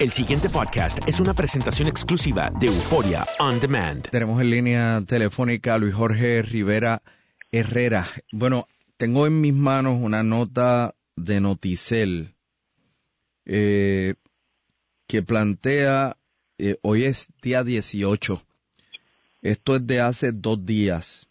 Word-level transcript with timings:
El 0.00 0.12
siguiente 0.12 0.48
podcast 0.48 1.00
es 1.08 1.18
una 1.18 1.34
presentación 1.34 1.88
exclusiva 1.88 2.52
de 2.60 2.68
Euforia 2.68 3.26
On 3.40 3.58
Demand. 3.58 4.08
Tenemos 4.08 4.40
en 4.40 4.50
línea 4.50 5.02
telefónica 5.04 5.74
a 5.74 5.78
Luis 5.78 5.92
Jorge 5.92 6.40
Rivera 6.42 7.02
Herrera. 7.50 8.06
Bueno, 8.30 8.68
tengo 8.96 9.26
en 9.26 9.40
mis 9.40 9.52
manos 9.52 9.98
una 10.00 10.22
nota 10.22 10.94
de 11.16 11.40
Noticel 11.40 12.36
eh, 13.44 14.14
que 15.08 15.24
plantea, 15.24 16.16
eh, 16.58 16.76
hoy 16.82 17.02
es 17.02 17.32
día 17.42 17.64
18, 17.64 18.40
esto 19.42 19.74
es 19.74 19.84
de 19.84 20.00
hace 20.00 20.30
dos 20.30 20.64
días, 20.64 21.26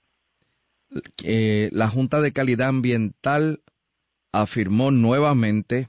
eh, 1.23 1.69
la 1.71 1.87
Junta 1.87 2.19
de 2.19 2.33
Calidad 2.33 2.67
Ambiental 2.67 3.61
afirmó 4.33 4.91
nuevamente 4.91 5.87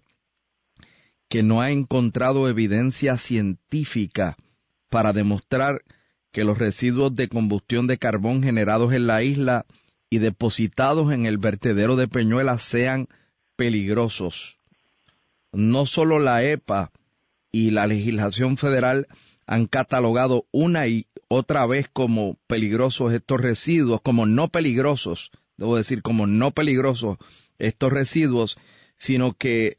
que 1.29 1.43
no 1.43 1.61
ha 1.61 1.71
encontrado 1.71 2.49
evidencia 2.49 3.19
científica 3.19 4.37
para 4.89 5.13
demostrar 5.13 5.83
que 6.33 6.45
los 6.45 6.59
residuos 6.59 7.15
de 7.15 7.29
combustión 7.29 7.87
de 7.87 7.99
carbón 7.99 8.43
generados 8.43 8.93
en 8.93 9.07
la 9.07 9.23
isla 9.23 9.67
y 10.11 10.19
depositados 10.19 11.13
en 11.13 11.27
el 11.27 11.39
vertedero 11.39 11.97
de 11.97 12.09
Peñuelas 12.09 12.63
sean 12.63 13.09
peligrosos. 13.57 14.59
No 15.53 15.87
solo 15.87 16.19
la 16.19 16.43
EPA 16.43 16.91
y 17.51 17.71
la 17.71 17.87
legislación 17.87 18.57
federal 18.57 19.07
han 19.47 19.67
catalogado 19.67 20.47
una 20.51 20.87
y 20.87 21.07
otra 21.29 21.67
vez 21.67 21.89
como 21.93 22.39
peligrosos 22.47 23.13
estos 23.13 23.41
residuos, 23.41 24.01
como 24.01 24.27
no 24.27 24.49
peligrosos, 24.49 25.31
debo 25.57 25.77
decir, 25.77 26.03
como 26.03 26.27
no 26.27 26.53
peligrosos 26.53 27.19
estos 27.59 27.93
residuos, 27.93 28.59
sino 28.97 29.35
que 29.35 29.77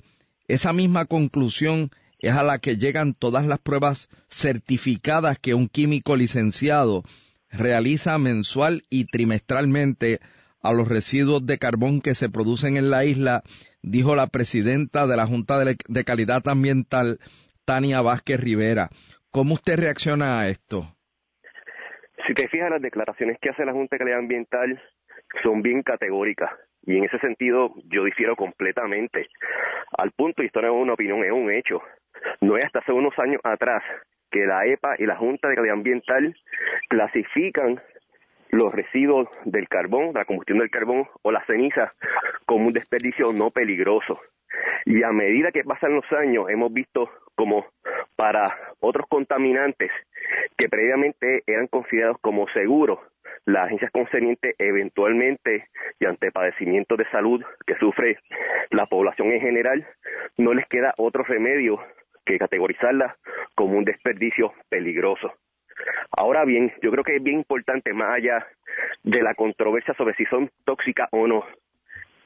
esa 0.50 0.74
misma 0.74 1.06
conclusión 1.06 1.92
es 2.20 2.34
a 2.34 2.44
la 2.44 2.58
que 2.58 2.76
llegan 2.76 3.14
todas 3.14 3.46
las 3.46 3.60
pruebas 3.60 4.10
certificadas 4.30 5.38
que 5.40 5.54
un 5.54 5.70
químico 5.70 6.18
licenciado 6.18 7.04
realiza 7.52 8.18
mensual 8.18 8.82
y 8.90 9.06
trimestralmente 9.06 10.20
a 10.62 10.74
los 10.74 10.88
residuos 10.88 11.46
de 11.46 11.60
carbón 11.60 12.02
que 12.02 12.16
se 12.16 12.30
producen 12.30 12.78
en 12.78 12.90
la 12.90 13.06
isla, 13.06 13.44
dijo 13.82 14.16
la 14.16 14.28
presidenta 14.28 15.08
de 15.08 15.16
la 15.16 15.28
Junta 15.28 15.64
de, 15.64 16.04
Calidad 16.04 16.46
Ambiental, 16.48 17.20
Tania 17.64 18.02
Vázquez 18.02 18.42
Rivera. 18.42 18.90
¿Cómo 19.30 19.54
usted 19.54 19.78
reacciona 19.78 20.40
a 20.40 20.48
esto? 20.50 20.96
Si 22.28 22.34
te 22.34 22.48
fijas, 22.50 22.72
las 22.72 22.82
declaraciones 22.82 23.38
que 23.40 23.50
hace 23.50 23.66
la 23.66 23.72
Junta 23.72 23.96
de 23.96 24.00
Calidad 24.00 24.20
Ambiental 24.20 24.82
son 25.44 25.62
bien 25.62 25.84
categóricas. 25.84 26.50
Y 26.86 26.98
en 26.98 27.04
ese 27.04 27.20
sentido 27.20 27.74
yo 27.86 28.04
difiero 28.04 28.36
completamente. 28.36 29.28
Al 29.98 30.12
punto, 30.12 30.44
y 30.44 30.48
esto 30.48 30.62
no 30.62 30.68
es 30.68 30.74
una 30.74 30.94
opinión, 30.94 31.24
es 31.24 31.32
un 31.32 31.52
hecho. 31.52 31.82
No 32.42 32.58
es 32.58 32.66
hasta 32.66 32.80
hace 32.80 32.92
unos 32.92 33.18
años 33.20 33.42
atrás 33.44 33.84
que 34.32 34.46
la 34.46 34.66
EPA 34.66 34.96
y 34.98 35.06
la 35.06 35.16
Junta 35.16 35.50
de 35.50 35.56
Calidad 35.56 35.76
Ambiental 35.76 36.36
clasifican 36.88 37.82
los 38.52 38.74
residuos 38.74 39.28
del 39.46 39.68
carbón, 39.68 40.12
la 40.14 40.26
combustión 40.26 40.60
del 40.60 40.70
carbón 40.70 41.08
o 41.22 41.32
la 41.32 41.46
ceniza 41.46 41.94
como 42.46 42.68
un 42.68 42.74
desperdicio 42.74 43.32
no 43.34 43.52
peligroso. 43.52 44.20
Y 44.86 45.04
a 45.04 45.12
medida 45.12 45.52
que 45.52 45.64
pasan 45.64 45.96
los 45.96 46.12
años 46.12 46.50
hemos 46.50 46.74
visto 46.74 47.10
como 47.36 47.66
para 48.20 48.54
otros 48.82 49.08
contaminantes 49.08 49.90
que 50.58 50.68
previamente 50.68 51.42
eran 51.48 51.68
considerados 51.68 52.18
como 52.20 52.50
seguros, 52.50 53.00
las 53.46 53.68
agencias 53.68 53.92
concernientes 53.92 54.56
eventualmente 54.60 55.70
y 56.02 56.06
ante 56.06 56.30
padecimientos 56.30 56.98
de 56.98 57.10
salud 57.12 57.42
que 57.66 57.76
sufre 57.76 58.20
la 58.72 58.88
población 58.88 59.32
en 59.32 59.40
general, 59.40 59.88
no 60.36 60.54
les 60.54 60.68
queda 60.68 60.94
otro 60.98 61.24
remedio 61.24 61.80
que 62.26 62.38
categorizarla 62.38 63.16
como 63.56 63.78
un 63.78 63.86
desperdicio 63.86 64.52
peligroso. 64.68 65.32
Ahora 66.12 66.44
bien, 66.44 66.74
yo 66.82 66.92
creo 66.92 67.06
que 67.06 67.16
es 67.16 67.24
bien 67.24 67.38
importante, 67.38 67.94
más 67.94 68.18
allá 68.18 68.46
de 69.02 69.22
la 69.22 69.34
controversia 69.34 69.94
sobre 69.94 70.14
si 70.16 70.26
son 70.26 70.52
tóxicas 70.66 71.08
o 71.12 71.26
no, 71.26 71.46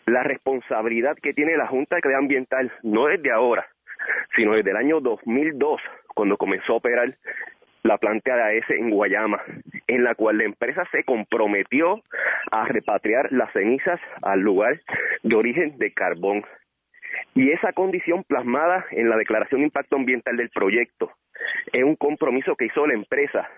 la 0.08 0.24
responsabilidad 0.24 1.16
que 1.22 1.34
tiene 1.34 1.56
la 1.56 1.68
Junta 1.68 1.98
de 1.98 2.02
Calidad 2.02 2.22
Ambiental 2.22 2.72
no 2.82 3.10
es 3.10 3.22
de 3.22 3.32
ahora, 3.32 3.68
sino 4.36 4.54
desde 4.54 4.72
el 4.72 4.78
año 4.78 5.00
2002, 5.00 5.82
cuando 6.14 6.38
comenzó 6.38 6.74
a 6.74 6.78
operar 6.78 7.16
la 7.84 7.98
planta 7.98 8.36
de 8.36 8.44
AES 8.44 8.70
en 8.70 8.90
Guayama, 8.90 9.42
en 9.88 10.04
la 10.04 10.16
cual 10.16 10.38
la 10.38 10.46
empresa 10.46 10.88
se 10.92 11.04
comprometió 11.04 12.02
a 12.52 12.66
repatriar 12.66 13.32
las 13.32 13.52
cenizas 13.52 14.00
al 14.22 14.40
lugar 14.40 14.80
de 15.22 15.36
origen 15.36 15.78
de 15.78 15.92
carbón. 15.92 16.46
Y 17.36 17.52
esa 17.52 17.74
condición 17.74 18.24
plasmada 18.24 18.86
en 18.92 19.10
la 19.10 19.18
declaración 19.18 19.62
de 19.62 19.68
impacto 19.68 19.98
ambiental 19.98 20.38
del 20.38 20.50
proyecto 20.50 21.12
es 21.72 21.84
un 21.84 21.96
compromiso 21.96 22.56
que 22.56 22.66
hizo 22.66 22.88
la 22.88 22.94
empresa 22.94 23.50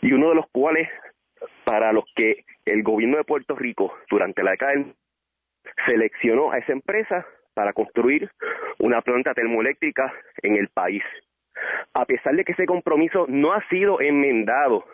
y 0.00 0.12
uno 0.12 0.30
de 0.30 0.36
los 0.36 0.46
cuales 0.50 0.88
para 1.64 1.92
los 1.92 2.04
que 2.14 2.44
el 2.64 2.82
gobierno 2.82 3.18
de 3.18 3.24
Puerto 3.24 3.54
Rico 3.54 3.94
durante 4.10 4.42
la 4.42 4.52
década 4.52 4.74
seleccionó 5.86 6.52
a 6.52 6.58
esa 6.58 6.72
empresa 6.72 7.26
para 7.54 7.72
construir 7.72 8.30
una 8.80 9.00
planta 9.02 9.34
termoeléctrica 9.34 10.12
en 10.42 10.56
el 10.56 10.68
país 10.68 11.02
a 11.94 12.04
pesar 12.04 12.34
de 12.34 12.44
que 12.44 12.52
ese 12.52 12.66
compromiso 12.66 13.26
no 13.28 13.52
ha 13.52 13.66
sido 13.68 14.00
enmendado 14.00 14.84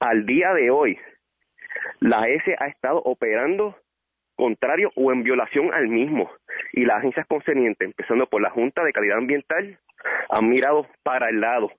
al 0.00 0.26
día 0.26 0.52
de 0.54 0.70
hoy, 0.70 0.98
la 2.00 2.28
S 2.28 2.54
ha 2.58 2.66
estado 2.66 2.98
operando 3.04 3.76
contrario 4.36 4.90
o 4.96 5.12
en 5.12 5.22
violación 5.22 5.72
al 5.72 5.88
mismo 5.88 6.30
y 6.72 6.84
las 6.84 6.98
agencias 6.98 7.26
concernientes, 7.26 7.86
empezando 7.86 8.26
por 8.26 8.42
la 8.42 8.50
Junta 8.50 8.84
de 8.84 8.92
Calidad 8.92 9.18
Ambiental, 9.18 9.78
han 10.28 10.48
mirado 10.48 10.86
para 11.02 11.30
el 11.30 11.40
lado. 11.40 11.72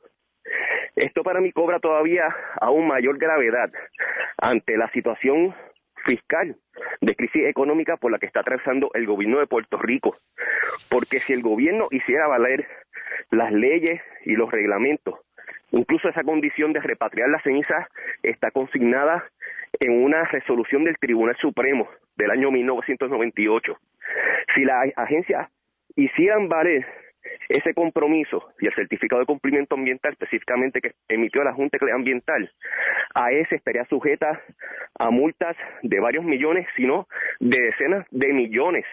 Esto 0.95 1.23
para 1.23 1.39
mí 1.39 1.51
cobra 1.51 1.79
todavía 1.79 2.35
aún 2.59 2.87
mayor 2.87 3.19
gravedad 3.19 3.71
ante 4.41 4.75
la 4.75 4.89
situación 4.91 5.53
fiscal 6.05 6.55
de 7.01 7.15
crisis 7.15 7.45
económica 7.45 7.97
por 7.97 8.11
la 8.11 8.17
que 8.17 8.25
está 8.25 8.39
atravesando 8.39 8.89
el 8.93 9.05
gobierno 9.05 9.39
de 9.39 9.47
Puerto 9.47 9.77
Rico. 9.77 10.15
Porque 10.89 11.19
si 11.19 11.33
el 11.33 11.41
gobierno 11.41 11.87
hiciera 11.91 12.27
valer 12.27 12.67
las 13.31 13.51
leyes 13.51 14.01
y 14.25 14.35
los 14.35 14.51
reglamentos. 14.51 15.15
Incluso 15.71 16.09
esa 16.09 16.23
condición 16.23 16.73
de 16.73 16.79
repatriar 16.79 17.29
las 17.29 17.43
cenizas 17.43 17.87
está 18.23 18.51
consignada 18.51 19.25
en 19.79 20.03
una 20.03 20.23
resolución 20.23 20.83
del 20.85 20.97
Tribunal 20.97 21.35
Supremo 21.41 21.89
del 22.15 22.31
año 22.31 22.51
1998. 22.51 23.77
Si 24.55 24.63
las 24.63 24.87
agencias 24.95 25.49
hicieran 25.95 26.47
valer 26.47 26.85
ese 27.49 27.73
compromiso 27.73 28.49
y 28.59 28.67
el 28.67 28.75
certificado 28.75 29.19
de 29.19 29.25
cumplimiento 29.25 29.75
ambiental 29.75 30.13
específicamente 30.13 30.79
que 30.79 30.93
emitió 31.09 31.43
la 31.43 31.53
Junta 31.53 31.77
Ambiental, 31.93 32.49
a 33.13 33.31
ese 33.31 33.55
estaría 33.55 33.83
sujeta 33.85 34.41
a 34.97 35.09
multas 35.09 35.57
de 35.83 35.99
varios 35.99 36.23
millones, 36.23 36.65
sino 36.77 37.07
de 37.39 37.59
decenas 37.59 38.05
de 38.11 38.33
millones 38.33 38.85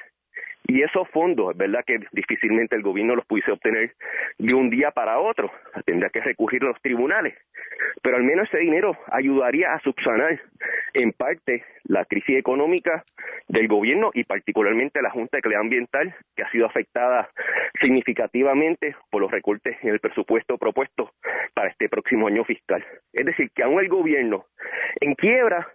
y 0.66 0.82
esos 0.82 1.08
fondos, 1.10 1.52
es 1.52 1.58
verdad 1.58 1.84
que 1.86 1.98
difícilmente 2.12 2.74
el 2.74 2.82
gobierno 2.82 3.14
los 3.14 3.26
pudiese 3.26 3.52
obtener 3.52 3.94
de 4.38 4.54
un 4.54 4.70
día 4.70 4.90
para 4.90 5.18
otro, 5.18 5.50
tendría 5.84 6.08
que 6.08 6.20
recurrir 6.20 6.62
a 6.64 6.68
los 6.68 6.80
tribunales, 6.80 7.34
pero 8.02 8.16
al 8.16 8.24
menos 8.24 8.48
ese 8.48 8.58
dinero 8.58 8.96
ayudaría 9.10 9.74
a 9.74 9.80
subsanar 9.80 10.40
en 10.94 11.12
parte 11.12 11.64
la 11.84 12.04
crisis 12.06 12.38
económica 12.38 13.04
del 13.48 13.68
gobierno 13.68 14.10
y 14.14 14.24
particularmente 14.24 15.02
la 15.02 15.10
Junta 15.10 15.36
de 15.36 15.42
Calidad 15.42 15.60
Ambiental, 15.60 16.14
que 16.34 16.42
ha 16.42 16.50
sido 16.50 16.66
afectada 16.66 17.28
significativamente 17.80 18.96
por 19.10 19.20
los 19.20 19.30
recortes 19.30 19.76
en 19.82 19.90
el 19.90 20.00
presupuesto 20.00 20.56
propuesto 20.56 21.12
para 21.52 21.68
este 21.68 21.88
próximo 21.88 22.26
año 22.26 22.44
fiscal. 22.44 22.84
Es 23.12 23.26
decir, 23.26 23.50
que 23.54 23.62
aún 23.62 23.80
el 23.80 23.88
gobierno 23.88 24.46
en 25.00 25.14
quiebra 25.14 25.68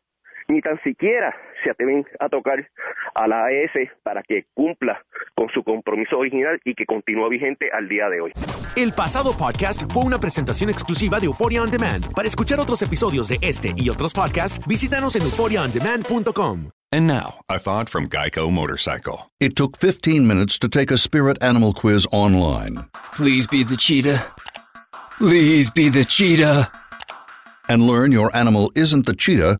ni 0.49 0.61
tan 0.61 0.81
siquiera 0.83 1.33
se 1.63 1.69
atreven 1.69 2.05
a 2.19 2.29
tocar 2.29 2.67
a 3.15 3.27
la 3.27 3.45
AES 3.45 3.89
para 4.03 4.21
que 4.23 4.45
cumpla 4.53 5.03
con 5.35 5.49
su 5.49 5.63
compromiso 5.63 6.17
original 6.17 6.59
y 6.65 6.73
que 6.75 6.85
continúa 6.85 7.29
vigente 7.29 7.69
al 7.71 7.87
día 7.87 8.09
de 8.09 8.21
hoy. 8.21 8.31
El 8.75 8.93
pasado 8.93 9.35
podcast 9.37 9.91
fue 9.93 10.03
una 10.03 10.19
presentación 10.19 10.69
exclusiva 10.69 11.19
de 11.19 11.27
Euphoria 11.27 11.61
On 11.61 11.69
Demand. 11.69 12.13
Para 12.13 12.27
escuchar 12.27 12.59
otros 12.59 12.81
episodios 12.81 13.29
de 13.29 13.37
este 13.41 13.71
y 13.75 13.89
otros 13.89 14.13
podcasts, 14.13 14.65
visítanos 14.67 15.15
en 15.15 15.23
euphoriaondemand.com. 15.23 16.71
And 16.91 17.05
now, 17.05 17.41
a 17.47 17.59
thought 17.59 17.87
from 17.87 18.07
Geico 18.07 18.49
Motorcycle. 18.51 19.29
It 19.39 19.55
took 19.55 19.77
15 19.77 20.25
minutes 20.25 20.57
to 20.57 20.67
take 20.67 20.91
a 20.91 20.97
spirit 20.97 21.37
animal 21.43 21.71
quiz 21.71 22.07
online. 22.11 22.87
Please 23.15 23.45
be 23.47 23.63
the 23.63 23.77
cheetah. 23.77 24.25
Please 25.19 25.69
be 25.69 25.89
the 25.89 26.03
cheetah. 26.03 26.71
And 27.67 27.85
learn 27.85 28.11
your 28.11 28.35
animal 28.35 28.71
isn't 28.73 29.05
the 29.05 29.13
cheetah, 29.13 29.59